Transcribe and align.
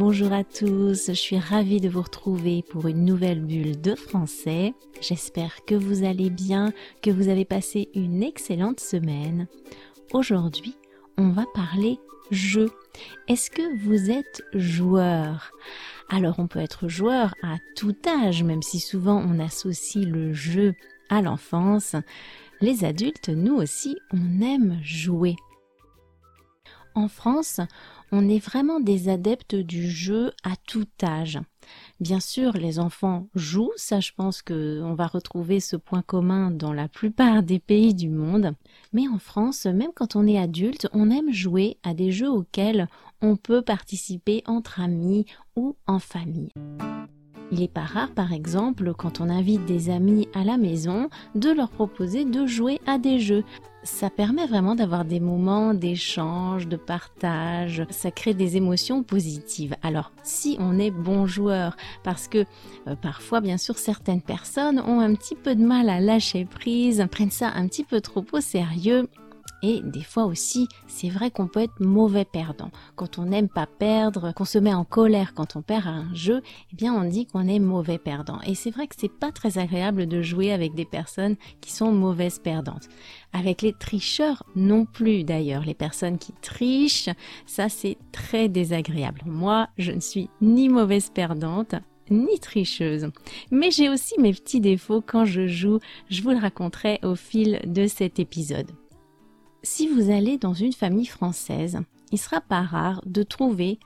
Bonjour 0.00 0.32
à 0.32 0.44
tous, 0.44 1.08
je 1.08 1.12
suis 1.12 1.38
ravie 1.38 1.78
de 1.78 1.90
vous 1.90 2.00
retrouver 2.00 2.64
pour 2.70 2.88
une 2.88 3.04
nouvelle 3.04 3.44
bulle 3.44 3.78
de 3.78 3.94
français. 3.94 4.72
J'espère 5.02 5.62
que 5.66 5.74
vous 5.74 6.04
allez 6.04 6.30
bien, 6.30 6.72
que 7.02 7.10
vous 7.10 7.28
avez 7.28 7.44
passé 7.44 7.90
une 7.94 8.22
excellente 8.22 8.80
semaine. 8.80 9.46
Aujourd'hui, 10.14 10.74
on 11.18 11.28
va 11.28 11.44
parler 11.54 11.98
jeu. 12.30 12.70
Est-ce 13.28 13.50
que 13.50 13.78
vous 13.84 14.10
êtes 14.10 14.40
joueur? 14.54 15.52
Alors 16.08 16.38
on 16.38 16.46
peut 16.46 16.60
être 16.60 16.88
joueur 16.88 17.34
à 17.42 17.58
tout 17.76 17.94
âge, 18.06 18.42
même 18.42 18.62
si 18.62 18.80
souvent 18.80 19.22
on 19.22 19.38
associe 19.38 20.06
le 20.06 20.32
jeu 20.32 20.72
à 21.10 21.20
l'enfance. 21.20 21.94
Les 22.62 22.86
adultes, 22.86 23.28
nous 23.28 23.56
aussi, 23.56 23.98
on 24.14 24.40
aime 24.40 24.80
jouer. 24.82 25.36
En 27.00 27.08
France, 27.08 27.62
on 28.12 28.28
est 28.28 28.44
vraiment 28.44 28.78
des 28.78 29.08
adeptes 29.08 29.54
du 29.54 29.88
jeu 29.88 30.32
à 30.44 30.54
tout 30.68 30.86
âge. 31.02 31.38
Bien 31.98 32.20
sûr, 32.20 32.52
les 32.52 32.78
enfants 32.78 33.28
jouent, 33.34 33.72
ça 33.76 34.00
je 34.00 34.12
pense 34.14 34.42
qu'on 34.42 34.92
va 34.92 35.06
retrouver 35.06 35.60
ce 35.60 35.76
point 35.76 36.02
commun 36.02 36.50
dans 36.50 36.74
la 36.74 36.88
plupart 36.88 37.42
des 37.42 37.58
pays 37.58 37.94
du 37.94 38.10
monde. 38.10 38.52
Mais 38.92 39.08
en 39.08 39.18
France, 39.18 39.64
même 39.64 39.92
quand 39.94 40.14
on 40.14 40.26
est 40.26 40.38
adulte, 40.38 40.90
on 40.92 41.08
aime 41.08 41.32
jouer 41.32 41.78
à 41.84 41.94
des 41.94 42.12
jeux 42.12 42.30
auxquels 42.30 42.86
on 43.22 43.36
peut 43.36 43.62
participer 43.62 44.42
entre 44.44 44.80
amis 44.80 45.24
ou 45.56 45.76
en 45.86 46.00
famille. 46.00 46.52
Il 47.50 47.60
n'est 47.60 47.68
pas 47.68 47.80
rare, 47.80 48.12
par 48.12 48.34
exemple, 48.34 48.92
quand 48.92 49.22
on 49.22 49.30
invite 49.30 49.64
des 49.64 49.88
amis 49.88 50.28
à 50.34 50.44
la 50.44 50.58
maison, 50.58 51.08
de 51.34 51.50
leur 51.50 51.70
proposer 51.70 52.26
de 52.26 52.46
jouer 52.46 52.78
à 52.86 52.98
des 52.98 53.18
jeux. 53.18 53.42
Ça 53.82 54.10
permet 54.10 54.46
vraiment 54.46 54.74
d'avoir 54.74 55.06
des 55.06 55.20
moments 55.20 55.72
d'échange, 55.72 56.68
de 56.68 56.76
partage, 56.76 57.86
ça 57.88 58.10
crée 58.10 58.34
des 58.34 58.58
émotions 58.58 59.02
positives. 59.02 59.74
Alors, 59.82 60.12
si 60.22 60.56
on 60.60 60.78
est 60.78 60.90
bon 60.90 61.26
joueur, 61.26 61.76
parce 62.04 62.28
que 62.28 62.44
euh, 62.86 62.94
parfois, 63.00 63.40
bien 63.40 63.56
sûr, 63.56 63.78
certaines 63.78 64.20
personnes 64.20 64.80
ont 64.80 65.00
un 65.00 65.14
petit 65.14 65.34
peu 65.34 65.54
de 65.54 65.64
mal 65.64 65.88
à 65.88 65.98
lâcher 65.98 66.44
prise, 66.44 67.06
prennent 67.10 67.30
ça 67.30 67.52
un 67.54 67.66
petit 67.68 67.84
peu 67.84 68.02
trop 68.02 68.24
au 68.32 68.40
sérieux, 68.40 69.08
et 69.62 69.80
des 69.82 70.02
fois 70.02 70.24
aussi, 70.24 70.68
c'est 70.86 71.08
vrai 71.08 71.30
qu'on 71.30 71.46
peut 71.46 71.60
être 71.60 71.80
mauvais 71.80 72.24
perdant. 72.24 72.70
Quand 72.96 73.18
on 73.18 73.26
n'aime 73.26 73.48
pas 73.48 73.66
perdre, 73.66 74.32
qu'on 74.32 74.44
se 74.44 74.58
met 74.58 74.72
en 74.72 74.84
colère 74.84 75.34
quand 75.34 75.56
on 75.56 75.62
perd 75.62 75.86
un 75.86 76.08
jeu, 76.14 76.42
eh 76.72 76.76
bien 76.76 76.94
on 76.94 77.04
dit 77.04 77.26
qu'on 77.26 77.46
est 77.46 77.58
mauvais 77.58 77.98
perdant. 77.98 78.40
Et 78.46 78.54
c'est 78.54 78.70
vrai 78.70 78.86
que 78.86 78.94
c'est 78.98 79.12
pas 79.12 79.32
très 79.32 79.58
agréable 79.58 80.06
de 80.06 80.22
jouer 80.22 80.52
avec 80.52 80.74
des 80.74 80.84
personnes 80.84 81.36
qui 81.60 81.72
sont 81.72 81.92
mauvaises 81.92 82.38
perdantes. 82.38 82.88
Avec 83.32 83.62
les 83.62 83.72
tricheurs 83.72 84.44
non 84.56 84.86
plus 84.86 85.24
d'ailleurs. 85.24 85.64
Les 85.64 85.74
personnes 85.74 86.18
qui 86.18 86.32
trichent, 86.40 87.10
ça 87.46 87.68
c'est 87.68 87.98
très 88.12 88.48
désagréable. 88.48 89.22
Moi, 89.26 89.68
je 89.78 89.92
ne 89.92 90.00
suis 90.00 90.30
ni 90.40 90.68
mauvaise 90.68 91.10
perdante, 91.10 91.74
ni 92.10 92.38
tricheuse. 92.40 93.10
Mais 93.50 93.70
j'ai 93.70 93.88
aussi 93.88 94.18
mes 94.18 94.32
petits 94.32 94.60
défauts 94.60 95.02
quand 95.04 95.24
je 95.24 95.46
joue, 95.46 95.78
je 96.08 96.22
vous 96.22 96.30
le 96.30 96.38
raconterai 96.38 96.98
au 97.02 97.14
fil 97.14 97.60
de 97.64 97.86
cet 97.86 98.18
épisode. 98.18 98.70
Si 99.62 99.88
vous 99.88 100.10
allez 100.10 100.38
dans 100.38 100.54
une 100.54 100.72
famille 100.72 101.06
française, 101.06 101.80
il 102.12 102.18
sera 102.18 102.40
pas 102.40 102.62
rare 102.62 103.02
de 103.04 103.22
trouver 103.22 103.78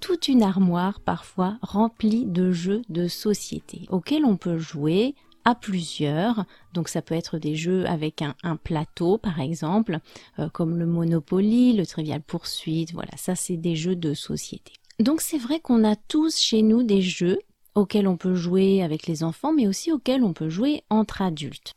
toute 0.00 0.26
une 0.26 0.42
armoire 0.42 0.98
parfois 0.98 1.56
remplie 1.62 2.24
de 2.24 2.50
jeux 2.50 2.82
de 2.88 3.06
société 3.06 3.86
auxquels 3.90 4.24
on 4.24 4.36
peut 4.36 4.58
jouer 4.58 5.14
à 5.44 5.54
plusieurs. 5.54 6.46
Donc 6.74 6.88
ça 6.88 7.00
peut 7.00 7.14
être 7.14 7.38
des 7.38 7.54
jeux 7.54 7.86
avec 7.86 8.22
un, 8.22 8.56
plateau 8.56 9.18
par 9.18 9.40
exemple, 9.40 10.00
euh, 10.40 10.48
comme 10.48 10.76
le 10.76 10.86
Monopoly, 10.86 11.74
le 11.74 11.86
Trivial 11.86 12.22
Poursuite, 12.22 12.92
voilà, 12.92 13.16
ça 13.16 13.36
c'est 13.36 13.56
des 13.56 13.76
jeux 13.76 13.96
de 13.96 14.14
société. 14.14 14.72
Donc 14.98 15.20
c'est 15.20 15.38
vrai 15.38 15.60
qu'on 15.60 15.84
a 15.84 15.94
tous 15.94 16.38
chez 16.38 16.62
nous 16.62 16.82
des 16.82 17.02
jeux 17.02 17.38
auxquels 17.76 18.08
on 18.08 18.16
peut 18.16 18.34
jouer 18.34 18.82
avec 18.82 19.06
les 19.06 19.22
enfants, 19.22 19.52
mais 19.52 19.68
aussi 19.68 19.92
auxquels 19.92 20.24
on 20.24 20.32
peut 20.32 20.48
jouer 20.48 20.82
entre 20.90 21.22
adultes 21.22 21.74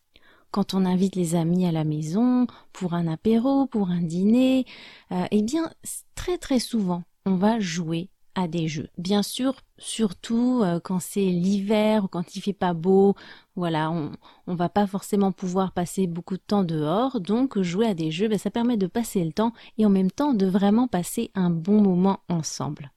quand 0.54 0.76
on 0.76 0.86
invite 0.86 1.16
les 1.16 1.34
amis 1.34 1.66
à 1.66 1.72
la 1.72 1.84
maison, 1.84 2.46
pour 2.74 2.94
un 2.94 3.08
apéro, 3.08 3.66
pour 3.66 3.90
un 3.90 4.02
dîner, 4.02 4.66
euh, 5.12 5.26
eh 5.32 5.42
bien, 5.42 5.72
très 6.14 6.38
très 6.38 6.60
souvent, 6.60 7.02
on 7.26 7.36
va 7.36 7.60
jouer 7.60 8.10
à 8.36 8.48
des 8.48 8.68
jeux. 8.68 8.90
Bien 9.00 9.24
sûr, 9.24 9.56
surtout 9.80 10.62
euh, 10.64 10.80
quand 10.80 11.00
c'est 11.00 11.26
l'hiver 11.26 12.06
ou 12.06 12.08
quand 12.08 12.36
il 12.36 12.42
fait 12.42 12.54
pas 12.54 12.74
beau, 12.74 13.16
voilà, 13.56 13.90
on, 13.90 14.12
on 14.46 14.54
va 14.54 14.70
pas 14.70 14.86
forcément 14.86 15.32
pouvoir 15.32 15.72
passer 15.72 16.06
beaucoup 16.06 16.36
de 16.38 16.44
temps 16.46 16.64
dehors, 16.64 17.20
donc 17.20 17.60
jouer 17.60 17.88
à 17.88 17.96
des 17.96 18.12
jeux, 18.12 18.28
ben, 18.28 18.38
ça 18.38 18.52
permet 18.52 18.78
de 18.78 18.88
passer 18.88 19.24
le 19.24 19.34
temps 19.34 19.54
et 19.80 19.88
en 19.88 19.90
même 19.90 20.12
temps 20.12 20.36
de 20.36 20.46
vraiment 20.46 20.88
passer 20.88 21.32
un 21.34 21.50
bon 21.50 21.82
moment 21.82 22.20
ensemble. 22.30 22.92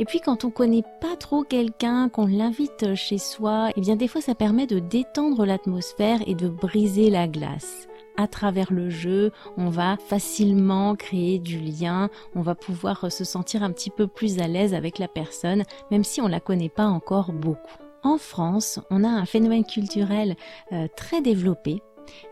Et 0.00 0.06
puis 0.06 0.20
quand 0.20 0.46
on 0.46 0.50
connaît 0.50 0.82
pas 1.02 1.14
trop 1.14 1.44
quelqu'un, 1.44 2.08
qu'on 2.08 2.26
l'invite 2.26 2.94
chez 2.94 3.18
soi, 3.18 3.68
eh 3.76 3.82
bien 3.82 3.96
des 3.96 4.08
fois 4.08 4.22
ça 4.22 4.34
permet 4.34 4.66
de 4.66 4.78
détendre 4.78 5.44
l'atmosphère 5.44 6.20
et 6.26 6.34
de 6.34 6.48
briser 6.48 7.10
la 7.10 7.28
glace. 7.28 7.86
À 8.16 8.26
travers 8.26 8.72
le 8.72 8.88
jeu, 8.88 9.30
on 9.58 9.68
va 9.68 9.98
facilement 9.98 10.96
créer 10.96 11.38
du 11.38 11.58
lien, 11.58 12.08
on 12.34 12.40
va 12.40 12.54
pouvoir 12.54 13.12
se 13.12 13.24
sentir 13.24 13.62
un 13.62 13.72
petit 13.72 13.90
peu 13.90 14.06
plus 14.06 14.38
à 14.38 14.48
l'aise 14.48 14.72
avec 14.72 14.98
la 14.98 15.06
personne, 15.06 15.64
même 15.90 16.04
si 16.04 16.22
on 16.22 16.28
la 16.28 16.40
connaît 16.40 16.70
pas 16.70 16.86
encore 16.86 17.32
beaucoup. 17.32 17.76
En 18.02 18.16
France, 18.16 18.80
on 18.90 19.04
a 19.04 19.08
un 19.08 19.26
phénomène 19.26 19.66
culturel 19.66 20.34
euh, 20.72 20.88
très 20.96 21.20
développé, 21.20 21.82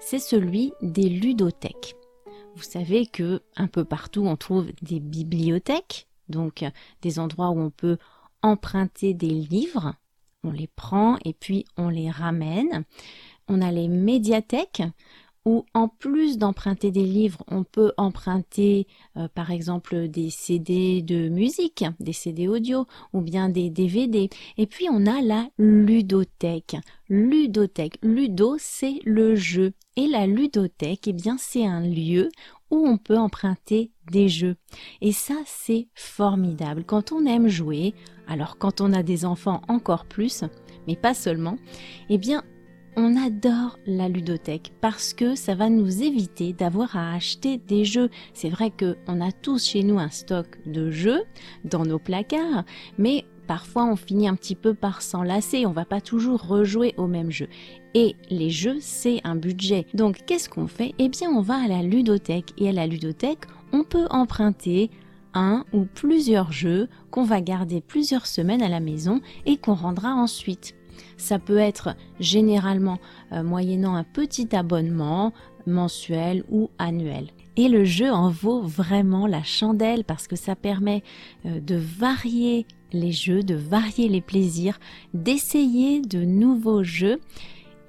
c'est 0.00 0.18
celui 0.18 0.72
des 0.80 1.10
ludothèques. 1.10 1.96
Vous 2.56 2.62
savez 2.62 3.06
que 3.06 3.42
un 3.56 3.66
peu 3.66 3.84
partout 3.84 4.26
on 4.26 4.36
trouve 4.36 4.68
des 4.80 5.00
bibliothèques, 5.00 6.07
donc 6.28 6.65
des 7.03 7.19
endroits 7.19 7.50
où 7.50 7.61
on 7.61 7.71
peut 7.71 7.99
emprunter 8.43 9.15
des 9.15 9.28
livres, 9.28 9.94
on 10.44 10.50
les 10.50 10.69
prend 10.69 11.19
et 11.25 11.33
puis 11.33 11.65
on 11.77 11.89
les 11.89 12.11
ramène. 12.11 12.84
On 13.49 13.61
a 13.62 13.72
les 13.72 13.89
médiathèques 13.89 14.83
où 15.48 15.64
en 15.72 15.88
plus 15.88 16.36
d'emprunter 16.36 16.91
des 16.91 17.06
livres, 17.06 17.42
on 17.50 17.64
peut 17.64 17.92
emprunter 17.97 18.86
euh, 19.16 19.28
par 19.34 19.50
exemple 19.50 20.06
des 20.09 20.28
CD 20.28 21.00
de 21.00 21.31
musique, 21.31 21.86
des 22.00 22.12
CD 22.12 22.48
audio 22.48 22.86
ou 23.14 23.22
bien 23.22 23.48
des 23.48 23.70
DVD. 23.70 24.28
Et 24.59 24.66
puis 24.66 24.88
on 24.92 25.06
a 25.06 25.22
la 25.22 25.48
ludothèque. 25.56 26.77
Ludothèque, 27.09 27.98
ludo 28.03 28.56
c'est 28.59 29.00
le 29.06 29.36
jeu 29.36 29.72
et 29.97 30.06
la 30.06 30.27
ludothèque, 30.27 31.09
eh 31.09 31.15
bien 31.15 31.36
c'est 31.39 31.65
un 31.65 31.80
lieu 31.80 32.28
où 32.71 32.86
on 32.86 32.98
peut 32.98 33.16
emprunter 33.16 33.91
des 34.12 34.28
jeux. 34.28 34.56
Et 35.00 35.12
ça, 35.12 35.36
c'est 35.47 35.89
formidable. 35.95 36.84
Quand 36.84 37.12
on 37.12 37.24
aime 37.24 37.48
jouer, 37.48 37.95
alors 38.27 38.59
quand 38.59 38.83
on 38.83 38.92
a 38.92 39.03
des 39.03 39.24
enfants 39.24 39.62
encore 39.68 40.04
plus, 40.04 40.45
mais 40.86 40.97
pas 40.97 41.15
seulement, 41.15 41.56
eh 42.10 42.18
bien, 42.18 42.45
on 42.98 43.16
adore 43.16 43.78
la 43.86 44.09
ludothèque 44.09 44.72
parce 44.80 45.15
que 45.15 45.36
ça 45.36 45.54
va 45.54 45.71
nous 45.71 46.03
éviter 46.03 46.53
d'avoir 46.53 46.97
à 46.97 47.15
acheter 47.15 47.56
des 47.56 47.84
jeux. 47.84 48.10
C'est 48.34 48.48
vrai 48.48 48.72
qu'on 48.72 49.21
a 49.21 49.30
tous 49.30 49.65
chez 49.65 49.84
nous 49.84 50.00
un 50.00 50.10
stock 50.10 50.59
de 50.66 50.91
jeux 50.91 51.22
dans 51.65 51.84
nos 51.84 52.00
placards, 52.00 52.65
mais 52.98 53.24
parfois 53.47 53.84
on 53.84 53.95
finit 53.95 54.27
un 54.27 54.34
petit 54.34 54.56
peu 54.56 54.74
par 54.74 55.00
s'enlacer, 55.00 55.65
on 55.65 55.71
va 55.71 55.84
pas 55.84 56.00
toujours 56.00 56.45
rejouer 56.45 56.95
au 56.97 57.06
même 57.06 57.30
jeu. 57.30 57.48
Et 57.95 58.16
les 58.30 58.50
jeux, 58.50 58.78
c'est 58.80 59.21
un 59.22 59.36
budget. 59.36 59.86
Donc 59.95 60.24
qu'est-ce 60.27 60.48
qu'on 60.48 60.66
fait? 60.66 60.92
Eh 60.98 61.09
bien 61.09 61.30
on 61.30 61.41
va 61.41 61.62
à 61.62 61.68
la 61.68 61.84
ludothèque 61.84 62.53
et 62.59 62.68
à 62.68 62.72
la 62.72 62.89
ludothèque, 62.89 63.45
on 63.72 63.84
peut 63.84 64.06
emprunter 64.10 64.91
un 65.34 65.65
ou 65.72 65.84
plusieurs 65.84 66.50
jeux 66.50 66.89
qu'on 67.12 67.22
va 67.22 67.41
garder 67.42 67.80
plusieurs 67.80 68.27
semaines 68.27 68.62
à 68.62 68.68
la 68.68 68.80
maison 68.80 69.21
et 69.47 69.56
qu'on 69.56 69.74
rendra 69.74 70.15
ensuite. 70.15 70.74
Ça 71.16 71.39
peut 71.39 71.59
être 71.59 71.97
généralement 72.21 72.98
euh, 73.33 73.42
moyennant 73.42 73.95
un 73.95 74.04
petit 74.04 74.54
abonnement 74.54 75.33
mensuel 75.66 76.45
ou 76.50 76.71
annuel. 76.78 77.28
Et 77.56 77.68
le 77.68 77.84
jeu 77.84 78.10
en 78.10 78.30
vaut 78.30 78.62
vraiment 78.62 79.27
la 79.27 79.42
chandelle 79.42 80.04
parce 80.04 80.28
que 80.28 80.36
ça 80.36 80.54
permet 80.54 81.03
euh, 81.45 81.60
de 81.60 81.74
varier 81.74 82.66
les 82.92 83.12
jeux, 83.12 83.42
de 83.42 83.54
varier 83.54 84.09
les 84.09 84.21
plaisirs, 84.21 84.78
d'essayer 85.12 86.00
de 86.00 86.24
nouveaux 86.24 86.83
jeux. 86.83 87.21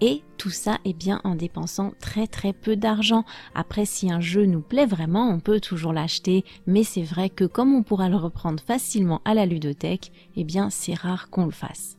Et 0.02 0.24
tout 0.38 0.50
ça 0.50 0.78
est 0.86 0.98
bien 0.98 1.20
en 1.24 1.36
dépensant 1.36 1.92
très 2.00 2.26
très 2.26 2.54
peu 2.54 2.78
d'argent. 2.78 3.26
Après, 3.54 3.86
si 3.86 4.10
un 4.10 4.22
jeu 4.22 4.46
nous 4.46 4.62
plaît 4.62 4.86
vraiment, 4.86 5.30
on 5.30 5.40
peut 5.40 5.60
toujours 5.60 5.94
l'acheter, 5.94 6.46
mais 6.66 6.84
c'est 6.84 7.04
vrai 7.04 7.30
que 7.30 7.44
comme 7.44 7.76
on 7.76 7.84
pourra 7.84 8.08
le 8.08 8.16
reprendre 8.16 8.64
facilement 8.64 9.22
à 9.26 9.34
la 9.34 9.46
ludothèque, 9.46 10.12
eh 10.38 10.46
bien 10.46 10.70
c'est 10.70 10.94
rare 10.94 11.30
qu'on 11.30 11.46
le 11.46 11.52
fasse. 11.52 11.99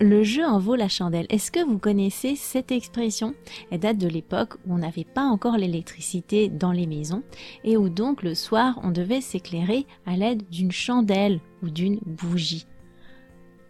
Le 0.00 0.22
jeu 0.22 0.46
en 0.46 0.60
vaut 0.60 0.76
la 0.76 0.88
chandelle. 0.88 1.26
Est-ce 1.28 1.50
que 1.50 1.64
vous 1.64 1.78
connaissez 1.78 2.36
cette 2.36 2.70
expression? 2.70 3.34
Elle 3.72 3.80
date 3.80 3.98
de 3.98 4.06
l'époque 4.06 4.54
où 4.64 4.74
on 4.74 4.78
n'avait 4.78 5.02
pas 5.02 5.24
encore 5.24 5.56
l'électricité 5.56 6.48
dans 6.48 6.70
les 6.70 6.86
maisons 6.86 7.24
et 7.64 7.76
où 7.76 7.88
donc 7.88 8.22
le 8.22 8.36
soir 8.36 8.78
on 8.84 8.90
devait 8.90 9.20
s'éclairer 9.20 9.86
à 10.06 10.16
l'aide 10.16 10.48
d'une 10.50 10.70
chandelle 10.70 11.40
ou 11.64 11.70
d'une 11.70 11.98
bougie. 12.06 12.66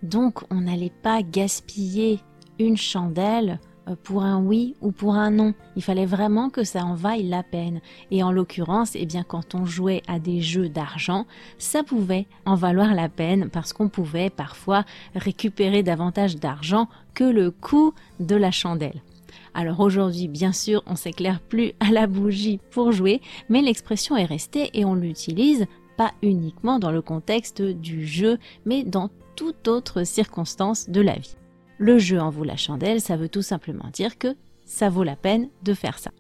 Donc 0.03 0.41
on 0.51 0.61
n'allait 0.61 0.93
pas 1.03 1.23
gaspiller 1.23 2.21
une 2.59 2.77
chandelle 2.77 3.59
pour 3.97 4.23
un 4.23 4.41
oui 4.41 4.75
ou 4.81 4.93
pour 4.93 5.15
un 5.15 5.31
non. 5.31 5.55
Il 5.77 5.83
fallait 5.83 6.07
vraiment 6.07 6.51
que 6.51 6.65
ça 6.65 6.85
en 6.85 6.95
vaille 6.95 7.29
la 7.29 7.43
peine. 7.43 7.81
Et 8.11 8.23
en 8.23 8.33
l'occurrence, 8.33 8.93
eh 8.95 9.07
bien, 9.07 9.23
quand 9.23 9.55
on 9.55 9.65
jouait 9.65 10.03
à 10.09 10.19
des 10.19 10.41
jeux 10.41 10.69
d'argent, 10.69 11.27
ça 11.59 11.83
pouvait 11.83 12.27
en 12.45 12.55
valoir 12.55 12.95
la 12.95 13.09
peine 13.09 13.49
parce 13.51 13.73
qu'on 13.73 13.89
pouvait 13.89 14.31
parfois 14.31 14.85
récupérer 15.15 15.83
davantage 15.83 16.37
d'argent 16.37 16.89
que 17.15 17.25
le 17.25 17.51
coût 17.51 17.95
de 18.21 18.37
la 18.37 18.51
chandelle. 18.51 19.03
Alors 19.55 19.81
aujourd'hui, 19.81 20.29
bien 20.29 20.53
sûr, 20.53 20.83
on 20.87 20.95
s'éclaire 20.95 21.41
plus 21.41 21.73
à 21.81 21.91
la 21.91 22.07
bougie 22.07 22.61
pour 22.71 22.93
jouer, 22.93 23.21
mais 23.49 23.63
l'expression 23.63 24.17
est 24.17 24.25
restée 24.25 24.71
et 24.75 24.85
on 24.85 24.95
l'utilise 24.95 25.67
pas 25.97 26.13
uniquement 26.23 26.79
dans 26.79 26.93
le 26.93 27.03
contexte 27.03 27.61
du 27.61 28.07
jeu, 28.07 28.39
mais 28.65 28.85
dans 28.85 29.11
toute 29.35 29.67
autre 29.67 30.05
circonstance 30.05 30.89
de 30.89 31.01
la 31.01 31.15
vie. 31.15 31.35
Le 31.79 31.99
jeu 31.99 32.21
en 32.21 32.31
vaut 32.31 32.45
la 32.45 32.57
chandelle, 32.57 33.01
ça 33.01 33.17
veut 33.17 33.29
tout 33.29 33.43
simplement 33.43 33.89
dire 33.93 34.19
que 34.19 34.37
ça 34.65 34.89
vaut 34.89 35.05
la 35.05 35.17
peine 35.17 35.49
de 35.63 35.75
faire 35.75 35.99
ça. 35.99 36.11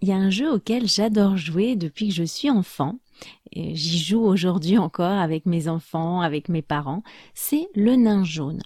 Il 0.00 0.08
y 0.08 0.12
a 0.12 0.16
un 0.16 0.30
jeu 0.30 0.52
auquel 0.52 0.86
j'adore 0.86 1.36
jouer 1.36 1.76
depuis 1.76 2.08
que 2.08 2.14
je 2.14 2.24
suis 2.24 2.50
enfant. 2.50 2.98
J'y 3.54 3.98
joue 3.98 4.22
aujourd'hui 4.22 4.78
encore 4.78 5.18
avec 5.18 5.46
mes 5.46 5.66
enfants, 5.66 6.20
avec 6.20 6.48
mes 6.48 6.62
parents. 6.62 7.02
C'est 7.34 7.68
le 7.74 7.96
nain 7.96 8.22
jaune. 8.22 8.60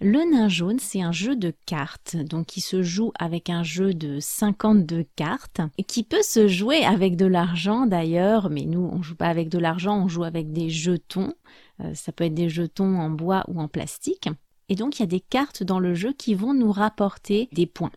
Le 0.00 0.28
nain 0.30 0.48
jaune, 0.48 0.78
c'est 0.78 1.02
un 1.02 1.12
jeu 1.12 1.36
de 1.36 1.54
cartes, 1.66 2.16
donc 2.16 2.46
qui 2.46 2.60
se 2.60 2.82
joue 2.82 3.12
avec 3.18 3.48
un 3.48 3.62
jeu 3.62 3.94
de 3.94 4.18
52 4.18 5.06
cartes, 5.14 5.60
et 5.78 5.84
qui 5.84 6.02
peut 6.02 6.22
se 6.22 6.48
jouer 6.48 6.84
avec 6.84 7.16
de 7.16 7.26
l'argent 7.26 7.86
d'ailleurs, 7.86 8.50
mais 8.50 8.64
nous 8.64 8.90
on 8.92 9.02
joue 9.02 9.14
pas 9.14 9.28
avec 9.28 9.48
de 9.48 9.58
l'argent, 9.58 10.02
on 10.02 10.08
joue 10.08 10.24
avec 10.24 10.52
des 10.52 10.68
jetons. 10.68 11.34
Euh, 11.80 11.94
ça 11.94 12.10
peut 12.10 12.24
être 12.24 12.34
des 12.34 12.48
jetons 12.48 12.98
en 12.98 13.10
bois 13.10 13.44
ou 13.46 13.60
en 13.60 13.68
plastique. 13.68 14.28
Et 14.72 14.74
donc, 14.74 14.98
il 14.98 15.00
y 15.00 15.02
a 15.02 15.06
des 15.06 15.20
cartes 15.20 15.62
dans 15.62 15.78
le 15.78 15.92
jeu 15.92 16.14
qui 16.14 16.34
vont 16.34 16.54
nous 16.54 16.72
rapporter 16.72 17.50
des 17.52 17.66
points. 17.66 17.92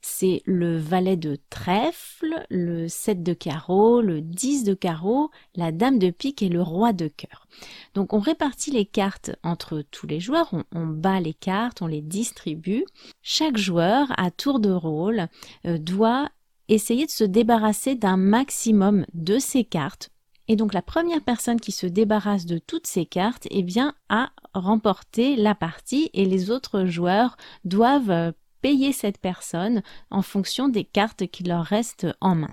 C'est 0.00 0.40
le 0.46 0.78
valet 0.78 1.18
de 1.18 1.36
trèfle, 1.50 2.42
le 2.48 2.88
7 2.88 3.22
de 3.22 3.34
carreau, 3.34 4.00
le 4.00 4.22
10 4.22 4.64
de 4.64 4.72
carreau, 4.72 5.30
la 5.56 5.72
dame 5.72 5.98
de 5.98 6.08
pique 6.08 6.40
et 6.40 6.48
le 6.48 6.62
roi 6.62 6.94
de 6.94 7.08
cœur. 7.08 7.46
Donc 7.92 8.14
on 8.14 8.18
répartit 8.18 8.70
les 8.70 8.86
cartes 8.86 9.32
entre 9.42 9.82
tous 9.90 10.06
les 10.06 10.20
joueurs, 10.20 10.54
on, 10.74 10.86
bat 10.86 11.20
les 11.20 11.34
cartes, 11.34 11.82
on 11.82 11.86
les 11.86 12.00
distribue. 12.00 12.86
Chaque 13.20 13.58
joueur, 13.58 14.06
à 14.16 14.30
tour 14.30 14.58
de 14.58 14.70
rôle, 14.70 15.26
euh, 15.66 15.76
doit 15.76 16.30
essayer 16.68 17.04
de 17.04 17.10
se 17.10 17.24
débarrasser 17.24 17.94
d'un 17.94 18.16
maximum 18.16 19.04
de 19.12 19.38
ces 19.38 19.64
cartes 19.64 20.10
et 20.50 20.56
donc 20.56 20.74
la 20.74 20.82
première 20.82 21.20
personne 21.20 21.60
qui 21.60 21.70
se 21.70 21.86
débarrasse 21.86 22.44
de 22.44 22.58
toutes 22.58 22.88
ces 22.88 23.06
cartes, 23.06 23.46
eh 23.52 23.62
bien, 23.62 23.94
a 24.08 24.30
remporté 24.52 25.36
la 25.36 25.54
partie 25.54 26.10
et 26.12 26.24
les 26.24 26.50
autres 26.50 26.86
joueurs 26.86 27.36
doivent 27.64 28.10
euh, 28.10 28.32
payer 28.60 28.92
cette 28.92 29.18
personne 29.18 29.80
en 30.10 30.22
fonction 30.22 30.68
des 30.68 30.82
cartes 30.82 31.28
qui 31.28 31.44
leur 31.44 31.64
restent 31.64 32.08
en 32.20 32.34
main. 32.34 32.52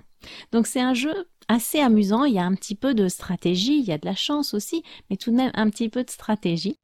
Donc 0.52 0.68
c'est 0.68 0.80
un 0.80 0.94
jeu 0.94 1.28
assez 1.48 1.80
amusant, 1.80 2.22
il 2.22 2.34
y 2.34 2.38
a 2.38 2.44
un 2.44 2.54
petit 2.54 2.76
peu 2.76 2.94
de 2.94 3.08
stratégie, 3.08 3.80
il 3.80 3.84
y 3.84 3.90
a 3.90 3.98
de 3.98 4.06
la 4.06 4.14
chance 4.14 4.54
aussi, 4.54 4.84
mais 5.10 5.16
tout 5.16 5.32
de 5.32 5.36
même 5.36 5.50
un 5.54 5.68
petit 5.68 5.88
peu 5.88 6.04
de 6.04 6.10
stratégie. 6.10 6.78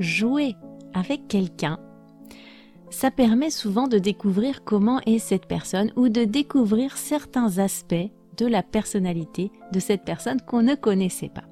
Jouer 0.00 0.56
avec 0.92 1.28
quelqu'un 1.28 1.78
ça 2.90 3.10
permet 3.10 3.50
souvent 3.50 3.88
de 3.88 3.98
découvrir 3.98 4.64
comment 4.64 5.00
est 5.06 5.18
cette 5.18 5.46
personne 5.46 5.92
ou 5.96 6.08
de 6.08 6.24
découvrir 6.24 6.96
certains 6.96 7.58
aspects 7.58 8.10
de 8.36 8.46
la 8.46 8.62
personnalité 8.62 9.50
de 9.72 9.80
cette 9.80 10.04
personne 10.04 10.40
qu'on 10.40 10.62
ne 10.62 10.74
connaissait 10.74 11.28
pas. 11.28 11.44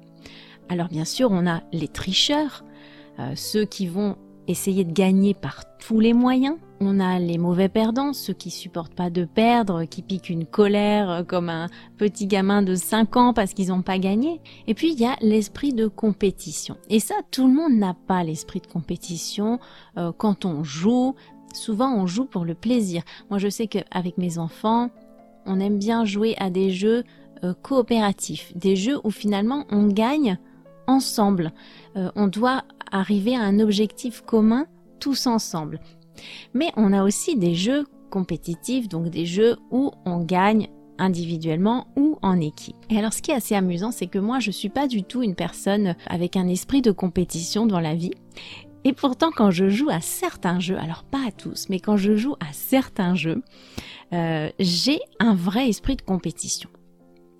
Alors 0.69 0.87
bien 0.87 1.05
sûr, 1.05 1.31
on 1.31 1.47
a 1.47 1.61
les 1.71 1.87
tricheurs, 1.87 2.63
euh, 3.19 3.33
ceux 3.35 3.65
qui 3.65 3.87
vont 3.87 4.17
essayer 4.47 4.83
de 4.83 4.91
gagner 4.91 5.33
par 5.33 5.63
tous 5.77 5.99
les 5.99 6.13
moyens. 6.13 6.57
On 6.79 6.99
a 6.99 7.19
les 7.19 7.37
mauvais 7.37 7.69
perdants, 7.69 8.13
ceux 8.13 8.33
qui 8.33 8.51
supportent 8.51 8.93
pas 8.93 9.09
de 9.09 9.25
perdre, 9.25 9.85
qui 9.85 10.01
piquent 10.01 10.29
une 10.29 10.45
colère 10.45 11.09
euh, 11.09 11.23
comme 11.23 11.49
un 11.49 11.67
petit 11.97 12.27
gamin 12.27 12.61
de 12.61 12.75
5 12.75 13.17
ans 13.17 13.33
parce 13.33 13.53
qu'ils 13.53 13.69
n'ont 13.69 13.81
pas 13.81 13.97
gagné. 13.97 14.41
Et 14.67 14.73
puis 14.73 14.91
il 14.91 14.99
y 14.99 15.05
a 15.05 15.15
l'esprit 15.21 15.73
de 15.73 15.87
compétition. 15.87 16.77
Et 16.89 16.99
ça, 16.99 17.15
tout 17.31 17.47
le 17.47 17.53
monde 17.53 17.73
n'a 17.73 17.95
pas 18.07 18.23
l'esprit 18.23 18.59
de 18.59 18.67
compétition 18.67 19.59
euh, 19.97 20.11
quand 20.15 20.45
on 20.45 20.63
joue. 20.63 21.15
Souvent, 21.53 21.95
on 21.95 22.05
joue 22.05 22.25
pour 22.25 22.45
le 22.45 22.53
plaisir. 22.53 23.03
Moi, 23.29 23.39
je 23.39 23.47
sais 23.47 23.67
qu'avec 23.67 24.17
mes 24.17 24.37
enfants, 24.37 24.89
on 25.45 25.59
aime 25.59 25.79
bien 25.79 26.05
jouer 26.05 26.35
à 26.37 26.49
des 26.49 26.69
jeux 26.69 27.03
euh, 27.43 27.53
coopératifs, 27.61 28.51
des 28.55 28.75
jeux 28.75 28.99
où 29.03 29.11
finalement 29.11 29.65
on 29.69 29.87
gagne 29.87 30.37
ensemble. 30.87 31.51
on 31.95 32.27
doit 32.27 32.63
arriver 32.91 33.35
à 33.35 33.41
un 33.41 33.59
objectif 33.59 34.21
commun 34.21 34.65
tous 34.99 35.27
ensemble. 35.27 35.79
Mais 36.53 36.71
on 36.75 36.93
a 36.93 37.03
aussi 37.03 37.35
des 37.35 37.55
jeux 37.55 37.85
compétitifs, 38.09 38.87
donc 38.87 39.09
des 39.09 39.25
jeux 39.25 39.57
où 39.71 39.91
on 40.05 40.23
gagne 40.23 40.69
individuellement 40.97 41.87
ou 41.95 42.17
en 42.21 42.39
équipe. 42.39 42.75
Et 42.89 42.97
alors 42.97 43.13
ce 43.13 43.21
qui 43.21 43.31
est 43.31 43.35
assez 43.35 43.55
amusant, 43.55 43.91
c'est 43.91 44.07
que 44.07 44.19
moi 44.19 44.39
je 44.39 44.51
suis 44.51 44.69
pas 44.69 44.87
du 44.87 45.03
tout 45.03 45.21
une 45.21 45.35
personne 45.35 45.95
avec 46.07 46.35
un 46.35 46.47
esprit 46.47 46.81
de 46.81 46.91
compétition 46.91 47.65
dans 47.65 47.79
la 47.79 47.95
vie. 47.95 48.13
Et 48.83 48.93
pourtant 48.93 49.29
quand 49.35 49.51
je 49.51 49.69
joue 49.69 49.89
à 49.89 50.01
certains 50.01 50.59
jeux, 50.59 50.77
alors 50.77 51.03
pas 51.03 51.27
à 51.27 51.31
tous, 51.31 51.67
mais 51.69 51.79
quand 51.79 51.97
je 51.97 52.15
joue 52.15 52.35
à 52.39 52.51
certains 52.51 53.15
jeux, 53.15 53.43
euh, 54.13 54.49
j'ai 54.59 54.99
un 55.19 55.35
vrai 55.35 55.69
esprit 55.69 55.97
de 55.97 56.01
compétition 56.01 56.69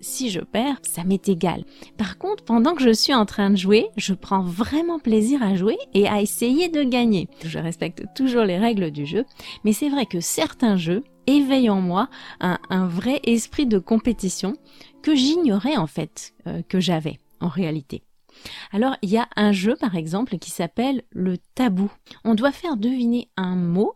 si 0.00 0.30
je 0.30 0.40
perds, 0.40 0.78
ça 0.82 1.04
m'est 1.04 1.28
égal. 1.28 1.64
Par 1.96 2.18
contre, 2.18 2.44
pendant 2.44 2.74
que 2.74 2.82
je 2.82 2.92
suis 2.92 3.14
en 3.14 3.26
train 3.26 3.50
de 3.50 3.56
jouer, 3.56 3.88
je 3.96 4.14
prends 4.14 4.42
vraiment 4.42 4.98
plaisir 4.98 5.42
à 5.42 5.54
jouer 5.54 5.78
et 5.94 6.08
à 6.08 6.20
essayer 6.20 6.68
de 6.68 6.82
gagner. 6.82 7.28
Je 7.44 7.58
respecte 7.58 8.04
toujours 8.14 8.44
les 8.44 8.58
règles 8.58 8.90
du 8.90 9.06
jeu, 9.06 9.24
mais 9.64 9.72
c'est 9.72 9.88
vrai 9.88 10.06
que 10.06 10.20
certains 10.20 10.76
jeux 10.76 11.04
éveillent 11.26 11.70
en 11.70 11.80
moi 11.80 12.08
un, 12.40 12.86
vrai 12.86 13.20
esprit 13.24 13.66
de 13.66 13.78
compétition 13.78 14.54
que 15.02 15.14
j'ignorais 15.14 15.76
en 15.76 15.86
fait 15.86 16.34
euh, 16.46 16.62
que 16.68 16.80
j'avais 16.80 17.18
en 17.40 17.48
réalité. 17.48 18.02
Alors, 18.72 18.96
il 19.02 19.10
y 19.10 19.18
a 19.18 19.28
un 19.36 19.52
jeu 19.52 19.76
par 19.76 19.96
exemple 19.96 20.38
qui 20.38 20.50
s'appelle 20.50 21.02
le 21.10 21.36
tabou. 21.54 21.92
On 22.24 22.34
doit 22.34 22.52
faire 22.52 22.76
deviner 22.76 23.28
un 23.36 23.56
mot 23.56 23.94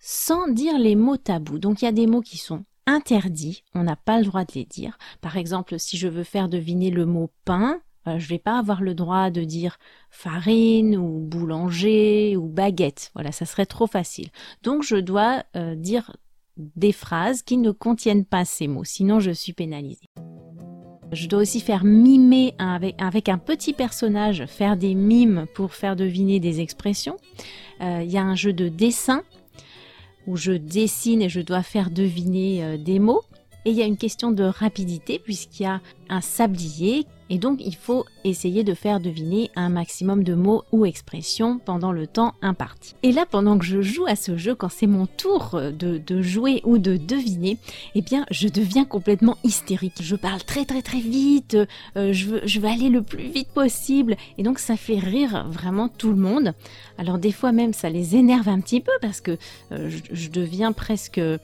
sans 0.00 0.48
dire 0.48 0.78
les 0.78 0.94
mots 0.94 1.16
tabous. 1.16 1.58
Donc 1.58 1.82
il 1.82 1.84
y 1.84 1.88
a 1.88 1.92
des 1.92 2.06
mots 2.06 2.22
qui 2.22 2.38
sont 2.38 2.64
interdit, 2.88 3.62
on 3.74 3.84
n'a 3.84 3.96
pas 3.96 4.18
le 4.18 4.24
droit 4.24 4.44
de 4.44 4.52
les 4.54 4.64
dire. 4.64 4.98
Par 5.20 5.36
exemple, 5.36 5.78
si 5.78 5.96
je 5.96 6.08
veux 6.08 6.24
faire 6.24 6.48
deviner 6.48 6.90
le 6.90 7.06
mot 7.06 7.30
pain, 7.44 7.80
euh, 8.06 8.18
je 8.18 8.28
vais 8.28 8.38
pas 8.38 8.58
avoir 8.58 8.82
le 8.82 8.94
droit 8.94 9.30
de 9.30 9.44
dire 9.44 9.78
farine 10.10 10.96
ou 10.96 11.20
boulanger 11.20 12.36
ou 12.36 12.48
baguette. 12.48 13.10
Voilà, 13.14 13.32
ça 13.32 13.46
serait 13.46 13.66
trop 13.66 13.86
facile. 13.86 14.28
Donc 14.62 14.82
je 14.82 14.96
dois 14.96 15.44
euh, 15.56 15.74
dire 15.74 16.16
des 16.56 16.92
phrases 16.92 17.42
qui 17.42 17.56
ne 17.56 17.70
contiennent 17.70 18.24
pas 18.24 18.44
ces 18.44 18.66
mots, 18.66 18.84
sinon 18.84 19.20
je 19.20 19.30
suis 19.30 19.52
pénalisée. 19.52 20.08
Je 21.12 21.26
dois 21.26 21.40
aussi 21.40 21.60
faire 21.60 21.84
mimer 21.84 22.54
avec, 22.58 22.94
avec, 23.00 23.30
un 23.30 23.38
petit 23.38 23.72
personnage, 23.72 24.44
faire 24.46 24.76
des 24.76 24.94
mimes 24.94 25.46
pour 25.54 25.72
faire 25.72 25.96
deviner 25.96 26.38
des 26.38 26.60
expressions. 26.60 27.16
Euh, 27.80 28.02
il 28.04 28.10
y 28.10 28.18
a 28.18 28.22
un 28.22 28.34
jeu 28.34 28.52
de 28.52 28.68
dessin 28.68 29.22
où 30.28 30.36
je 30.36 30.52
dessine 30.52 31.22
et 31.22 31.30
je 31.30 31.40
dois 31.40 31.62
faire 31.62 31.90
deviner 31.90 32.62
euh, 32.62 32.76
des 32.76 32.98
mots. 32.98 33.24
Et 33.64 33.70
il 33.70 33.76
y 33.76 33.82
a 33.82 33.86
une 33.86 33.96
question 33.96 34.30
de 34.30 34.44
rapidité 34.44 35.18
puisqu'il 35.18 35.64
y 35.64 35.66
a 35.66 35.80
un 36.08 36.20
sablier 36.20 37.06
et 37.30 37.38
donc 37.38 37.60
il 37.62 37.76
faut 37.76 38.06
essayer 38.24 38.64
de 38.64 38.74
faire 38.74 39.00
deviner 39.00 39.50
un 39.56 39.68
maximum 39.68 40.24
de 40.24 40.34
mots 40.34 40.64
ou 40.72 40.86
expressions 40.86 41.58
pendant 41.58 41.92
le 41.92 42.06
temps 42.06 42.34
imparti. 42.40 42.94
Et 43.02 43.12
là, 43.12 43.26
pendant 43.30 43.58
que 43.58 43.64
je 43.64 43.82
joue 43.82 44.06
à 44.06 44.16
ce 44.16 44.36
jeu, 44.36 44.54
quand 44.54 44.70
c'est 44.70 44.86
mon 44.86 45.06
tour 45.06 45.60
de, 45.72 46.22
jouer 46.22 46.62
ou 46.64 46.78
de 46.78 46.96
deviner, 46.96 47.58
eh 47.94 48.02
bien 48.02 48.24
je 48.30 48.48
deviens 48.48 48.84
complètement 48.84 49.36
hystérique. 49.44 50.00
Je 50.00 50.16
parle 50.16 50.42
très 50.42 50.64
très 50.64 50.82
très 50.82 51.00
vite, 51.00 51.56
euh, 51.96 52.12
je, 52.12 52.26
veux, 52.26 52.40
je 52.44 52.60
veux 52.60 52.68
aller 52.68 52.88
le 52.88 53.02
plus 53.02 53.28
vite 53.28 53.48
possible 53.48 54.16
et 54.38 54.42
donc 54.42 54.58
ça 54.58 54.76
fait 54.76 54.98
rire 54.98 55.46
vraiment 55.50 55.88
tout 55.88 56.10
le 56.10 56.16
monde. 56.16 56.54
Alors 56.96 57.18
des 57.18 57.32
fois 57.32 57.52
même 57.52 57.72
ça 57.72 57.90
les 57.90 58.16
énerve 58.16 58.48
un 58.48 58.60
petit 58.60 58.80
peu 58.80 58.92
parce 59.00 59.20
que 59.20 59.36
euh, 59.72 59.90
je, 60.12 60.28
deviens 60.30 60.72
presque 60.72 61.18
euh, 61.18 61.38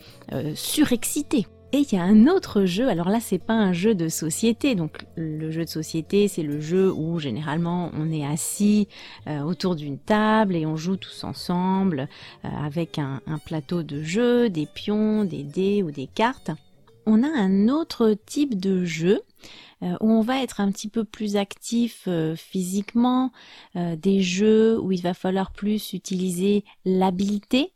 surexcitée. 0.54 1.46
Et 1.74 1.78
il 1.78 1.92
y 1.92 1.98
a 1.98 2.04
un 2.04 2.28
autre 2.28 2.66
jeu, 2.66 2.88
alors 2.88 3.08
là 3.08 3.18
c'est 3.18 3.40
pas 3.40 3.54
un 3.54 3.72
jeu 3.72 3.96
de 3.96 4.08
société, 4.08 4.76
donc 4.76 5.06
le 5.16 5.50
jeu 5.50 5.64
de 5.64 5.68
société 5.68 6.28
c'est 6.28 6.44
le 6.44 6.60
jeu 6.60 6.92
où 6.92 7.18
généralement 7.18 7.90
on 7.94 8.12
est 8.12 8.24
assis 8.24 8.86
euh, 9.26 9.40
autour 9.40 9.74
d'une 9.74 9.98
table 9.98 10.54
et 10.54 10.66
on 10.66 10.76
joue 10.76 10.96
tous 10.96 11.24
ensemble 11.24 12.06
euh, 12.44 12.48
avec 12.64 13.00
un, 13.00 13.20
plateau 13.44 13.82
de 13.82 14.04
jeu, 14.04 14.50
des 14.50 14.66
pions, 14.66 15.24
des 15.24 15.42
dés 15.42 15.82
ou 15.82 15.90
des 15.90 16.06
cartes. 16.06 16.52
On 17.06 17.24
a 17.24 17.28
un 17.28 17.68
autre 17.68 18.14
type 18.24 18.56
de 18.60 18.84
jeu 18.84 19.22
euh, 19.82 19.96
où 20.00 20.12
on 20.12 20.20
va 20.20 20.44
être 20.44 20.60
un 20.60 20.70
petit 20.70 20.88
peu 20.88 21.02
plus 21.02 21.34
actif 21.34 22.08
physiquement, 22.36 23.32
des 23.74 24.20
jeux 24.22 24.78
où 24.78 24.92
il 24.92 25.02
va 25.02 25.12
falloir 25.12 25.50
plus 25.50 25.92
utiliser 25.92 26.62
l'habileté. 26.84 27.72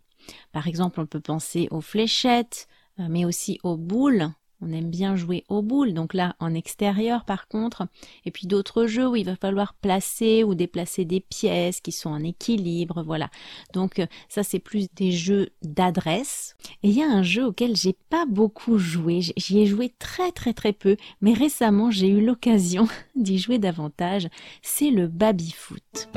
Par 0.52 0.68
exemple, 0.68 1.00
on 1.00 1.06
peut 1.06 1.18
penser 1.18 1.66
aux 1.72 1.80
fléchettes, 1.80 2.68
mais 2.98 3.24
aussi 3.24 3.58
aux 3.62 3.76
boules. 3.76 4.30
On 4.60 4.72
aime 4.72 4.90
bien 4.90 5.14
jouer 5.14 5.44
aux 5.48 5.62
boules, 5.62 5.94
donc 5.94 6.14
là 6.14 6.34
en 6.40 6.52
extérieur 6.52 7.24
par 7.24 7.46
contre. 7.46 7.86
Et 8.24 8.32
puis 8.32 8.48
d'autres 8.48 8.86
jeux 8.86 9.06
où 9.06 9.14
il 9.14 9.24
va 9.24 9.36
falloir 9.36 9.74
placer 9.74 10.42
ou 10.42 10.56
déplacer 10.56 11.04
des 11.04 11.20
pièces 11.20 11.80
qui 11.80 11.92
sont 11.92 12.10
en 12.10 12.24
équilibre, 12.24 13.04
voilà. 13.04 13.30
Donc 13.72 14.00
euh, 14.00 14.06
ça 14.28 14.42
c'est 14.42 14.58
plus 14.58 14.88
des 14.96 15.12
jeux 15.12 15.50
d'adresse. 15.62 16.56
Et 16.82 16.88
il 16.88 16.96
y 16.96 17.02
a 17.02 17.08
un 17.08 17.22
jeu 17.22 17.46
auquel 17.46 17.76
j'ai 17.76 17.96
pas 18.10 18.26
beaucoup 18.26 18.78
joué, 18.78 19.20
j'y 19.36 19.60
ai 19.60 19.66
joué 19.66 19.94
très 19.98 20.32
très 20.32 20.54
très 20.54 20.72
peu, 20.72 20.96
mais 21.20 21.34
récemment 21.34 21.92
j'ai 21.92 22.08
eu 22.08 22.24
l'occasion 22.24 22.88
d'y 23.14 23.38
jouer 23.38 23.58
davantage. 23.58 24.28
C'est 24.62 24.90
le 24.90 25.06
baby 25.06 25.52
foot. 25.52 26.08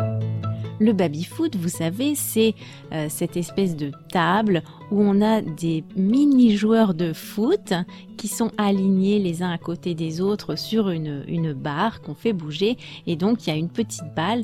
Le 0.81 0.93
baby-foot, 0.93 1.57
vous 1.57 1.69
savez, 1.69 2.15
c'est 2.15 2.55
euh, 2.91 3.05
cette 3.07 3.37
espèce 3.37 3.75
de 3.75 3.91
table 4.11 4.63
où 4.89 4.99
on 4.99 5.21
a 5.21 5.39
des 5.39 5.83
mini-joueurs 5.95 6.95
de 6.95 7.13
foot 7.13 7.73
qui 8.17 8.27
sont 8.27 8.49
alignés 8.57 9.19
les 9.19 9.43
uns 9.43 9.51
à 9.51 9.59
côté 9.59 9.93
des 9.93 10.21
autres 10.21 10.55
sur 10.55 10.89
une, 10.89 11.23
une 11.27 11.53
barre 11.53 12.01
qu'on 12.01 12.15
fait 12.15 12.33
bouger. 12.33 12.79
Et 13.05 13.15
donc, 13.15 13.45
il 13.45 13.51
y 13.51 13.53
a 13.53 13.57
une 13.57 13.69
petite 13.69 14.11
balle 14.15 14.43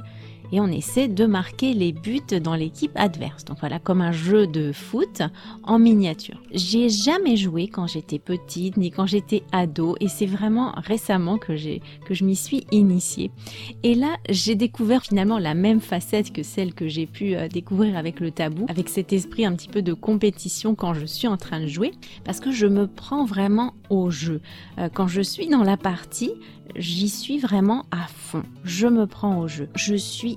et 0.51 0.60
on 0.60 0.68
essaie 0.68 1.08
de 1.08 1.25
marquer 1.25 1.74
les 1.74 1.92
buts 1.92 2.22
dans 2.42 2.56
l'équipe 2.56 2.92
adverse. 2.96 3.46
Donc 3.46 3.60
voilà, 3.60 3.80
comme 3.80 4.01
un 4.01 4.12
jeu 4.12 4.48
de 4.48 4.72
foot 4.72 5.22
en 5.63 5.80
miniature. 5.80 6.42
J'y 6.51 6.84
ai 6.84 6.89
jamais 6.89 7.36
joué 7.38 7.68
quand 7.68 7.88
j'étais 7.88 8.20
petite 8.20 8.77
ni 8.77 8.92
quand 8.92 9.06
j'étais 9.06 9.44
ado 9.51 9.96
et 10.00 10.08
c'est 10.08 10.25
vraiment 10.25 10.74
récemment 10.77 11.38
que 11.38 11.58
que 12.06 12.13
je 12.13 12.24
m'y 12.24 12.36
suis 12.36 12.66
initiée. 12.72 13.32
Et 13.84 13.96
là, 13.96 14.18
j'ai 14.30 14.56
découvert 14.56 15.04
finalement 15.04 15.39
la 15.39 15.54
même 15.54 15.80
facette 15.80 16.32
que 16.32 16.44
celle 16.44 16.74
que 16.74 16.88
j'ai 16.88 17.06
pu 17.06 17.36
euh, 17.36 17.48
découvrir 17.48 17.98
avec 17.98 18.20
le 18.20 18.32
tabou, 18.32 18.66
avec 18.70 18.89
cet 18.89 19.13
esprit 19.13 19.46
un 19.46 19.56
petit 19.56 19.68
peu 19.68 19.82
de 19.82 19.94
compétition 19.94 20.75
quand 20.75 20.94
je 20.94 21.06
suis 21.06 21.27
en 21.27 21.38
train 21.38 21.62
de 21.62 21.68
jouer 21.68 21.92
parce 22.24 22.39
que 22.39 22.51
je 22.51 22.68
me 22.68 22.88
prends 22.88 23.25
vraiment 23.25 23.74
au 23.89 24.10
jeu. 24.10 24.42
Euh, 24.77 24.89
quand 24.94 25.08
je 25.08 25.22
suis 25.22 25.48
dans 25.48 25.63
la 25.63 25.77
partie, 25.77 26.32
j'y 26.75 27.10
suis 27.10 27.39
vraiment 27.39 27.86
à 27.92 28.08
fond. 28.08 28.44
Je 28.63 28.88
me 28.88 29.08
prends 29.08 29.39
au 29.39 29.48
jeu. 29.48 29.70
Je 29.75 29.96
suis 29.96 30.37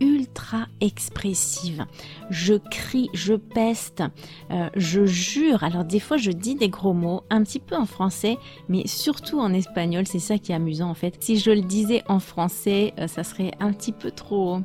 ultra 0.00 0.66
expressive. 0.80 1.86
Je 2.30 2.54
crie, 2.54 3.08
je 3.14 3.34
peste, 3.34 4.02
euh, 4.50 4.68
je 4.76 5.06
jure. 5.06 5.64
Alors 5.64 5.84
des 5.84 6.00
fois 6.00 6.16
je 6.16 6.30
dis 6.30 6.54
des 6.54 6.68
gros 6.68 6.92
mots, 6.92 7.22
un 7.30 7.42
petit 7.42 7.60
peu 7.60 7.76
en 7.76 7.86
français, 7.86 8.36
mais 8.68 8.86
surtout 8.86 9.38
en 9.38 9.52
espagnol. 9.52 10.06
C'est 10.06 10.18
ça 10.18 10.38
qui 10.38 10.52
est 10.52 10.54
amusant 10.54 10.90
en 10.90 10.94
fait. 10.94 11.16
Si 11.20 11.38
je 11.38 11.50
le 11.50 11.62
disais 11.62 12.02
en 12.08 12.18
français, 12.18 12.94
euh, 12.98 13.06
ça 13.06 13.24
serait 13.24 13.52
un 13.60 13.72
petit 13.72 13.92
peu 13.92 14.10
trop 14.10 14.60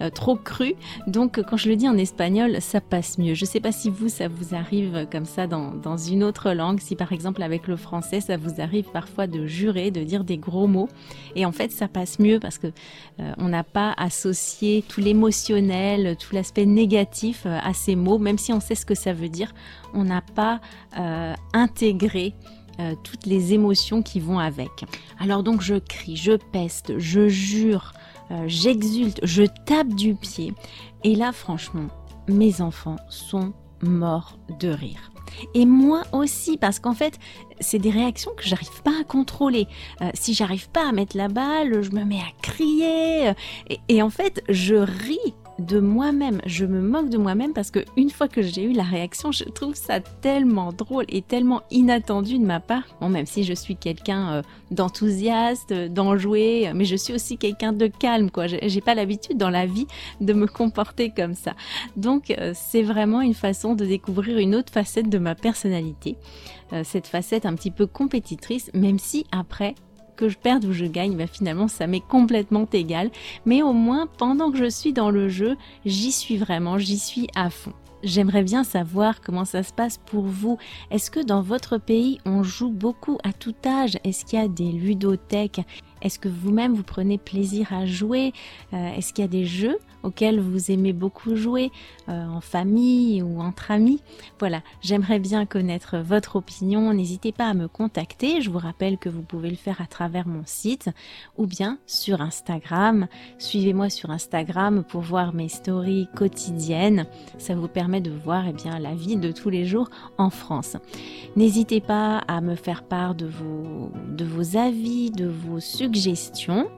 euh, 0.00 0.10
trop 0.10 0.34
cru. 0.34 0.74
Donc 1.06 1.40
quand 1.42 1.56
je 1.56 1.68
le 1.68 1.76
dis 1.76 1.88
en 1.88 1.96
espagnol, 1.96 2.60
ça 2.60 2.80
passe 2.80 3.16
mieux. 3.18 3.34
Je 3.34 3.44
sais 3.44 3.60
pas 3.60 3.70
si 3.70 3.90
vous, 3.90 4.08
ça 4.08 4.26
vous 4.26 4.54
arrive 4.54 5.06
comme 5.10 5.24
ça 5.24 5.46
dans, 5.46 5.70
dans, 5.70 5.96
une 5.96 6.24
autre 6.24 6.50
langue. 6.52 6.80
Si 6.80 6.96
par 6.96 7.12
exemple 7.12 7.42
avec 7.42 7.68
le 7.68 7.76
français, 7.76 8.20
ça 8.20 8.36
vous 8.36 8.60
arrive 8.60 8.86
parfois 8.92 9.28
de 9.28 9.46
jurer, 9.46 9.92
de 9.92 10.02
dire 10.02 10.24
des 10.24 10.36
gros 10.36 10.66
mots. 10.66 10.88
Et 11.36 11.46
en 11.46 11.52
fait, 11.52 11.70
ça 11.70 11.86
passe 11.86 12.18
mieux 12.18 12.40
parce 12.40 12.58
que 12.58 12.68
on 13.38 13.48
n'a 13.48 13.62
pas 13.62 13.94
associé 13.96 14.63
tout 14.88 15.00
l'émotionnel, 15.00 16.16
tout 16.16 16.34
l'aspect 16.34 16.66
négatif 16.66 17.44
euh, 17.46 17.58
à 17.62 17.74
ces 17.74 17.96
mots, 17.96 18.18
même 18.18 18.38
si 18.38 18.52
on 18.52 18.60
sait 18.60 18.74
ce 18.74 18.86
que 18.86 18.94
ça 18.94 19.12
veut 19.12 19.28
dire. 19.28 19.52
On 19.92 20.04
n'a 20.04 20.22
pas 20.22 20.60
intégré 21.52 22.34
toutes 23.04 23.26
les 23.26 23.52
émotions 23.52 24.02
qui 24.02 24.18
vont 24.18 24.40
avec. 24.40 24.84
Alors 25.20 25.44
donc 25.44 25.60
je 25.60 25.76
crie, 25.76 26.16
je 26.16 26.32
peste, 26.32 26.98
je 26.98 27.28
jure, 27.28 27.92
euh, 28.30 28.44
j'exulte, 28.46 29.20
je 29.22 29.42
tape 29.66 29.88
du 29.88 30.14
pied. 30.14 30.54
Et 31.02 31.14
là, 31.14 31.32
franchement, 31.32 31.88
mes 32.28 32.60
enfants 32.60 32.96
sont 33.08 33.52
morts 33.82 34.38
de 34.60 34.68
rire. 34.68 35.10
Et 35.54 35.66
moi 35.66 36.02
aussi, 36.12 36.56
parce 36.56 36.78
qu'en 36.78 36.94
fait, 36.94 37.18
c'est 37.60 37.78
des 37.78 37.90
réactions 37.90 38.32
que 38.36 38.44
j'arrive 38.44 38.82
pas 38.82 39.00
à 39.00 39.04
contrôler. 39.04 39.66
Euh, 40.00 40.10
si 40.14 40.34
j'arrive 40.34 40.68
pas 40.70 40.88
à 40.88 40.92
mettre 40.92 41.16
la 41.16 41.28
balle, 41.28 41.82
je 41.82 41.90
me 41.90 42.04
mets 42.04 42.20
à 42.20 42.32
crier. 42.42 43.32
et 43.88 44.02
en 44.02 44.10
fait, 44.10 44.42
je 44.48 44.76
ris 44.76 45.34
de 45.58 45.80
moi-même. 45.80 46.40
Je 46.46 46.64
me 46.66 46.80
moque 46.80 47.08
de 47.10 47.18
moi-même 47.18 47.52
parce 47.52 47.70
que 47.70 47.80
une 47.96 48.10
fois 48.10 48.28
que 48.28 48.42
j'ai 48.42 48.62
eu 48.62 48.72
la 48.72 48.82
réaction, 48.82 49.32
je 49.32 49.44
trouve 49.44 49.74
ça 49.74 50.00
tellement 50.00 50.72
drôle 50.72 51.04
et 51.08 51.22
tellement 51.22 51.62
inattendu 51.70 52.38
de 52.38 52.44
ma 52.44 52.60
part. 52.60 52.84
Bon, 53.00 53.08
même 53.08 53.26
si 53.26 53.44
je 53.44 53.54
suis 53.54 53.76
quelqu'un 53.76 54.34
euh, 54.34 54.42
d'enthousiaste, 54.70 55.72
d'enjoué, 55.72 56.70
mais 56.74 56.84
je 56.84 56.96
suis 56.96 57.14
aussi 57.14 57.38
quelqu'un 57.38 57.72
de 57.72 57.86
calme, 57.86 58.30
quoi. 58.30 58.46
J'ai 58.46 58.80
pas 58.80 58.94
l'habitude 58.94 59.36
dans 59.36 59.50
la 59.50 59.66
vie 59.66 59.86
de 60.20 60.32
me 60.32 60.46
comporter 60.46 61.10
comme 61.10 61.34
ça. 61.34 61.54
Donc, 61.96 62.30
euh, 62.30 62.52
c'est 62.54 62.82
vraiment 62.82 63.20
une 63.20 63.34
façon 63.34 63.74
de 63.74 63.84
découvrir 63.84 64.38
une 64.38 64.54
autre 64.54 64.72
facette 64.72 65.08
de 65.08 65.18
ma 65.18 65.34
personnalité. 65.34 66.16
Euh, 66.72 66.82
cette 66.84 67.06
facette 67.06 67.46
un 67.46 67.54
petit 67.54 67.70
peu 67.70 67.86
compétitrice, 67.86 68.70
même 68.74 68.98
si 68.98 69.26
après, 69.30 69.74
que 70.16 70.28
je 70.28 70.38
perde 70.38 70.64
ou 70.64 70.72
je 70.72 70.86
gagne, 70.86 71.16
bah 71.16 71.26
finalement 71.26 71.68
ça 71.68 71.86
m'est 71.86 72.00
complètement 72.00 72.66
égal. 72.72 73.10
Mais 73.46 73.62
au 73.62 73.72
moins 73.72 74.06
pendant 74.18 74.50
que 74.50 74.58
je 74.58 74.70
suis 74.70 74.92
dans 74.92 75.10
le 75.10 75.28
jeu, 75.28 75.56
j'y 75.84 76.12
suis 76.12 76.36
vraiment, 76.36 76.78
j'y 76.78 76.98
suis 76.98 77.28
à 77.34 77.50
fond. 77.50 77.72
J'aimerais 78.04 78.42
bien 78.42 78.64
savoir 78.64 79.22
comment 79.22 79.46
ça 79.46 79.62
se 79.62 79.72
passe 79.72 79.96
pour 79.96 80.24
vous. 80.24 80.58
Est-ce 80.90 81.10
que 81.10 81.20
dans 81.24 81.40
votre 81.40 81.78
pays 81.78 82.18
on 82.26 82.42
joue 82.42 82.70
beaucoup 82.70 83.16
à 83.24 83.32
tout 83.32 83.54
âge? 83.64 83.98
Est-ce 84.04 84.26
qu'il 84.26 84.38
y 84.38 84.42
a 84.42 84.48
des 84.48 84.70
ludothèques? 84.70 85.62
Est-ce 86.04 86.18
que 86.18 86.28
vous-même 86.28 86.74
vous 86.74 86.82
prenez 86.82 87.18
plaisir 87.18 87.72
à 87.72 87.86
jouer? 87.86 88.32
Euh, 88.72 88.94
Est-ce 88.94 89.12
qu'il 89.12 89.24
y 89.24 89.24
a 89.24 89.30
des 89.30 89.46
jeux 89.46 89.78
auxquels 90.02 90.38
vous 90.38 90.70
aimez 90.70 90.92
beaucoup 90.92 91.34
jouer 91.34 91.72
euh, 92.08 92.26
en 92.26 92.40
famille 92.40 93.22
ou 93.22 93.40
entre 93.40 93.70
amis? 93.70 94.02
Voilà, 94.38 94.62
j'aimerais 94.82 95.18
bien 95.18 95.46
connaître 95.46 95.96
votre 95.98 96.36
opinion. 96.36 96.92
N'hésitez 96.92 97.32
pas 97.32 97.46
à 97.46 97.54
me 97.54 97.68
contacter. 97.68 98.42
Je 98.42 98.50
vous 98.50 98.58
rappelle 98.58 98.98
que 98.98 99.08
vous 99.08 99.22
pouvez 99.22 99.50
le 99.50 99.56
faire 99.56 99.80
à 99.80 99.86
travers 99.86 100.28
mon 100.28 100.42
site 100.44 100.90
ou 101.38 101.46
bien 101.46 101.78
sur 101.86 102.20
Instagram. 102.20 103.08
Suivez-moi 103.38 103.88
sur 103.88 104.10
Instagram 104.10 104.84
pour 104.84 105.00
voir 105.00 105.34
mes 105.34 105.48
stories 105.48 106.08
quotidiennes. 106.14 107.06
Ça 107.38 107.54
vous 107.54 107.68
permet 107.68 108.00
de 108.00 108.10
voir 108.10 108.44
eh 108.46 108.52
bien, 108.52 108.78
la 108.78 108.94
vie 108.94 109.16
de 109.16 109.32
tous 109.32 109.48
les 109.48 109.64
jours 109.64 109.88
en 110.18 110.30
France. 110.30 110.76
N'hésitez 111.36 111.80
pas 111.80 112.18
à 112.18 112.40
me 112.40 112.54
faire 112.54 112.84
part 112.84 113.14
de 113.14 113.26
vos, 113.26 114.56
avis, 114.56 115.10
de 115.10 115.26
vos 115.26 115.60
suggestions. 115.94 116.68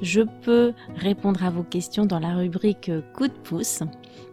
Je 0.00 0.22
peux 0.42 0.72
répondre 0.96 1.44
à 1.44 1.50
vos 1.50 1.62
questions 1.62 2.06
dans 2.06 2.18
la 2.18 2.34
rubrique 2.34 2.90
coup 3.14 3.28
de 3.28 3.32
pouce. 3.32 3.82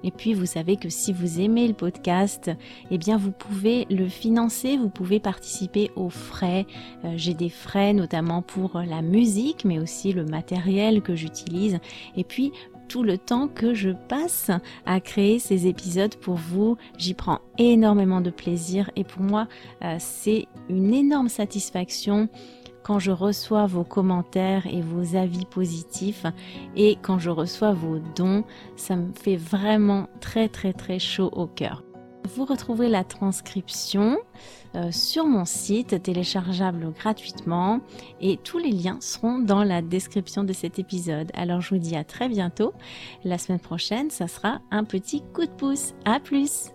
Et 0.04 0.12
puis 0.12 0.34
vous 0.34 0.46
savez 0.46 0.78
que 0.78 0.90
si 0.90 1.14
vous 1.14 1.40
aimez 1.40 1.68
le 1.68 1.74
podcast, 1.74 2.52
eh 2.92 2.98
bien 2.98 3.18
vous 3.18 3.32
pouvez 3.32 3.86
le 3.90 4.08
financer, 4.08 4.78
vous 4.78 4.90
pouvez 4.90 5.20
participer 5.20 5.92
aux 5.96 6.10
frais. 6.10 6.66
Euh, 7.04 7.14
j'ai 7.16 7.34
des 7.34 7.50
frais 7.50 7.94
notamment 7.94 8.42
pour 8.42 8.80
la 8.80 9.02
musique, 9.02 9.66
mais 9.66 9.80
aussi 9.80 10.14
le 10.14 10.26
matériel 10.26 11.02
que 11.02 11.16
j'utilise. 11.16 11.80
Et 12.16 12.24
puis 12.24 12.52
tout 12.88 13.04
le 13.04 13.18
temps 13.18 13.48
que 13.48 13.74
je 13.74 13.90
passe 13.90 14.52
à 14.86 15.00
créer 15.00 15.40
ces 15.40 15.68
épisodes 15.68 16.16
pour 16.16 16.36
vous. 16.36 16.78
J'y 16.98 17.14
prends 17.14 17.40
énormément 17.58 18.22
de 18.22 18.30
plaisir 18.30 18.92
et 18.96 19.04
pour 19.04 19.22
moi, 19.22 19.48
euh, 19.84 19.96
c'est 20.00 20.48
une 20.70 20.94
énorme 20.94 21.30
satisfaction 21.30 22.30
quand 22.86 23.00
je 23.00 23.10
reçois 23.10 23.66
vos 23.66 23.84
commentaires 23.84 24.68
et 24.68 24.82
vos 24.82 25.16
avis 25.16 25.46
positifs 25.46 26.28
et 26.76 27.00
quand 27.02 27.18
je 27.18 27.32
reçois 27.32 27.74
vos 27.74 27.98
dons, 28.16 28.44
ça 28.76 28.96
me 28.96 29.12
fait 29.12 29.38
vraiment 29.38 30.08
très 30.22 30.50
très 30.50 30.72
très 30.72 31.00
chaud 31.00 31.32
au 31.34 31.48
cœur. 31.48 31.84
Vous 32.36 32.46
retrouverez 32.46 32.90
la 32.90 33.04
transcription 33.04 34.20
euh, 34.76 34.92
sur 34.92 35.26
mon 35.26 35.46
site 35.46 36.04
téléchargeable 36.04 36.92
gratuitement 36.94 37.82
et 38.22 38.38
tous 38.38 38.60
les 38.60 38.72
liens 38.72 38.98
seront 39.02 39.40
dans 39.40 39.64
la 39.64 39.82
description 39.82 40.44
de 40.44 40.54
cet 40.54 40.78
épisode. 40.78 41.32
Alors 41.34 41.62
je 41.62 41.72
vous 41.72 41.82
dis 41.82 41.96
à 41.96 42.04
très 42.04 42.30
bientôt. 42.30 42.72
La 43.24 43.40
semaine 43.40 43.60
prochaine, 43.60 44.12
ça 44.12 44.28
sera 44.28 44.60
un 44.70 44.84
petit 44.84 45.24
coup 45.34 45.46
de 45.46 45.52
pouce. 45.52 45.96
À 46.06 46.20
plus 46.20 46.75